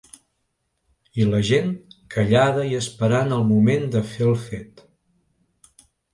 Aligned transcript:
I 1.19 1.27
la 1.33 1.41
gent, 1.49 1.69
callada 2.15 2.65
i 2.71 2.73
esperant 2.79 3.37
el 3.37 3.45
moment 3.53 3.87
de 3.99 4.03
fer 4.15 4.27
el 4.31 4.35
fet. 4.49 4.85